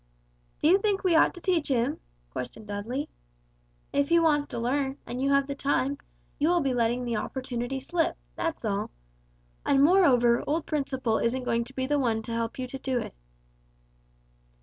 [0.59, 1.99] "Do you think we ought to teach him?"
[2.31, 3.07] questioned Dudley.
[3.93, 5.99] "If he wants to learn, and you have the time,
[6.39, 8.89] you will be letting the opportunity slip, that's all.
[9.63, 13.13] And moreover old Principle isn't going to be the one to help you do it."